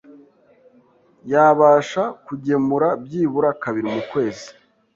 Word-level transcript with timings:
yabasha 1.31 2.03
kugemura 2.25 2.89
byibura 3.03 3.49
kabiri 3.63 3.87
mu 3.95 4.01
kwezi 4.11 4.49